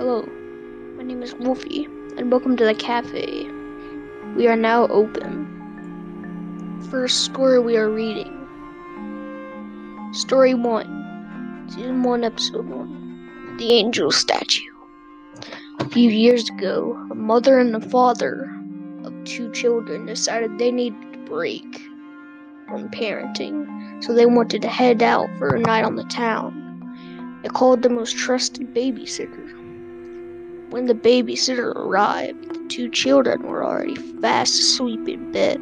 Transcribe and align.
name 0.00 1.22
is 1.22 1.34
Wolfie, 1.34 1.84
and 2.16 2.32
welcome 2.32 2.56
to 2.56 2.64
the 2.64 2.74
cafe. 2.74 3.46
We 4.34 4.48
are 4.48 4.56
now 4.56 4.88
open. 4.88 5.46
First 6.90 7.24
story 7.24 7.58
we 7.58 7.76
are 7.76 7.90
reading 7.90 8.48
Story 10.14 10.54
1, 10.54 11.66
Season 11.68 12.02
1, 12.02 12.24
Episode 12.24 12.66
1 12.66 13.56
The 13.58 13.74
Angel 13.74 14.10
Statue. 14.10 14.72
A 15.80 15.84
few 15.90 16.08
years 16.08 16.48
ago, 16.48 16.94
a 17.10 17.14
mother 17.14 17.58
and 17.58 17.76
a 17.76 17.80
father 17.90 18.50
of 19.04 19.12
two 19.24 19.52
children 19.52 20.06
decided 20.06 20.58
they 20.58 20.72
needed 20.72 21.14
a 21.14 21.18
break 21.28 21.78
from 22.68 22.88
parenting, 22.88 24.02
so 24.02 24.14
they 24.14 24.24
wanted 24.24 24.62
to 24.62 24.68
head 24.68 25.02
out 25.02 25.28
for 25.36 25.54
a 25.54 25.60
night 25.60 25.84
on 25.84 25.96
the 25.96 26.04
town. 26.04 26.56
They 27.42 27.50
called 27.50 27.82
the 27.82 27.90
most 27.90 28.16
trusted 28.16 28.72
babysitter. 28.72 29.59
When 30.70 30.86
the 30.86 30.94
babysitter 30.94 31.74
arrived, 31.74 32.54
the 32.54 32.68
two 32.68 32.88
children 32.88 33.42
were 33.42 33.64
already 33.64 33.96
fast 33.96 34.60
asleep 34.60 35.08
in 35.08 35.32
bed. 35.32 35.60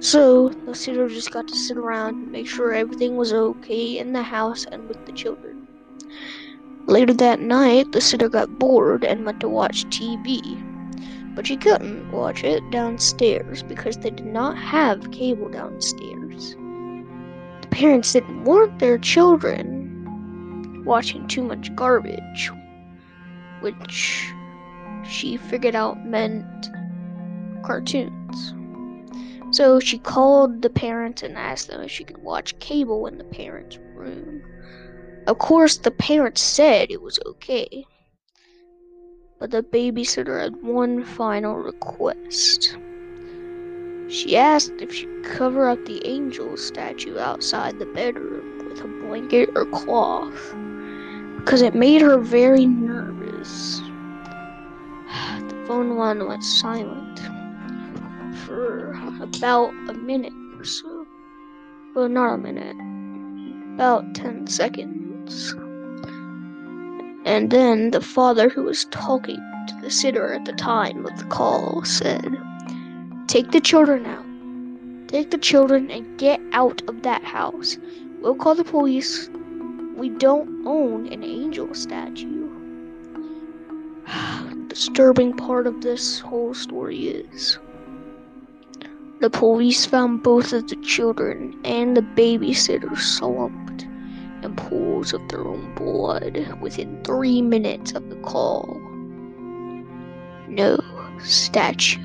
So, 0.00 0.50
the 0.50 0.74
sitter 0.74 1.08
just 1.08 1.30
got 1.30 1.48
to 1.48 1.56
sit 1.56 1.78
around 1.78 2.16
and 2.16 2.30
make 2.30 2.46
sure 2.46 2.74
everything 2.74 3.16
was 3.16 3.32
okay 3.32 3.96
in 3.98 4.12
the 4.12 4.22
house 4.22 4.66
and 4.70 4.86
with 4.88 5.06
the 5.06 5.12
children. 5.12 5.66
Later 6.86 7.14
that 7.14 7.40
night, 7.40 7.92
the 7.92 8.00
sitter 8.02 8.28
got 8.28 8.58
bored 8.58 9.04
and 9.04 9.24
went 9.24 9.40
to 9.40 9.48
watch 9.48 9.86
TV. 9.86 10.40
But 11.34 11.46
she 11.46 11.56
couldn't 11.56 12.12
watch 12.12 12.44
it 12.44 12.62
downstairs 12.70 13.62
because 13.62 13.96
they 13.96 14.10
did 14.10 14.26
not 14.26 14.58
have 14.58 15.12
cable 15.12 15.48
downstairs. 15.48 16.56
The 17.62 17.68
parents 17.70 18.12
didn't 18.12 18.44
want 18.44 18.80
their 18.80 18.98
children 18.98 20.84
watching 20.84 21.26
too 21.26 21.42
much 21.42 21.74
garbage, 21.74 22.50
which 23.60 24.32
she 25.04 25.36
figured 25.36 25.74
out 25.74 26.04
meant 26.04 26.70
cartoons. 27.64 28.54
So 29.52 29.80
she 29.80 29.98
called 29.98 30.62
the 30.62 30.70
parents 30.70 31.22
and 31.22 31.36
asked 31.36 31.68
them 31.68 31.80
if 31.80 31.90
she 31.90 32.04
could 32.04 32.18
watch 32.18 32.58
cable 32.60 33.06
in 33.06 33.18
the 33.18 33.24
parents' 33.24 33.78
room. 33.94 34.42
Of 35.26 35.38
course, 35.38 35.76
the 35.78 35.90
parents 35.90 36.40
said 36.40 36.90
it 36.90 37.02
was 37.02 37.18
okay. 37.26 37.84
But 39.38 39.50
the 39.50 39.62
babysitter 39.62 40.40
had 40.40 40.62
one 40.62 41.02
final 41.02 41.56
request. 41.56 42.76
She 44.08 44.36
asked 44.36 44.72
if 44.80 44.92
she 44.92 45.06
could 45.06 45.24
cover 45.24 45.68
up 45.68 45.84
the 45.84 46.06
angel 46.06 46.56
statue 46.56 47.18
outside 47.18 47.78
the 47.78 47.86
bedroom 47.86 48.68
with 48.68 48.80
a 48.80 48.88
blanket 48.88 49.50
or 49.54 49.66
cloth 49.66 50.54
because 51.38 51.62
it 51.62 51.74
made 51.74 52.02
her 52.02 52.18
very 52.18 52.66
nervous. 52.66 53.29
The 53.40 53.46
phone 55.66 55.96
line 55.96 56.26
went 56.26 56.44
silent 56.44 57.18
for 58.44 58.92
about 59.22 59.70
a 59.88 59.94
minute 59.94 60.34
or 60.58 60.64
so. 60.64 61.06
Well, 61.94 62.10
not 62.10 62.34
a 62.34 62.38
minute, 62.38 62.76
about 63.74 64.14
10 64.14 64.46
seconds. 64.46 65.54
And 67.24 67.50
then 67.50 67.92
the 67.92 68.02
father 68.02 68.50
who 68.50 68.64
was 68.64 68.84
talking 68.90 69.40
to 69.68 69.74
the 69.80 69.90
sitter 69.90 70.34
at 70.34 70.44
the 70.44 70.52
time 70.52 71.06
of 71.06 71.18
the 71.18 71.24
call 71.24 71.82
said, 71.84 72.36
Take 73.26 73.52
the 73.52 73.60
children 73.60 74.04
out. 74.04 74.26
Take 75.08 75.30
the 75.30 75.38
children 75.38 75.90
and 75.90 76.18
get 76.18 76.42
out 76.52 76.82
of 76.88 77.02
that 77.04 77.24
house. 77.24 77.78
We'll 78.20 78.34
call 78.34 78.54
the 78.54 78.64
police 78.64 79.30
we 79.96 80.10
don't 80.10 80.66
own 80.66 81.06
an 81.06 81.24
angel 81.24 81.74
statue. 81.74 82.39
The 84.06 84.64
disturbing 84.68 85.34
part 85.34 85.66
of 85.66 85.82
this 85.82 86.20
whole 86.20 86.54
story 86.54 87.08
is 87.08 87.58
the 89.20 89.28
police 89.30 89.84
found 89.84 90.22
both 90.22 90.52
of 90.52 90.68
the 90.68 90.76
children 90.76 91.58
and 91.64 91.96
the 91.96 92.02
babysitter 92.02 92.96
slumped 92.96 93.86
in 94.42 94.56
pools 94.56 95.12
of 95.12 95.28
their 95.28 95.46
own 95.46 95.74
blood 95.74 96.56
within 96.60 97.02
three 97.04 97.42
minutes 97.42 97.92
of 97.92 98.08
the 98.08 98.16
call. 98.16 98.80
No 100.48 100.78
statue 101.18 102.00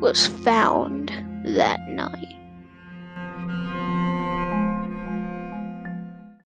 was 0.00 0.26
found 0.28 1.10
that 1.44 1.80
night. 1.88 2.45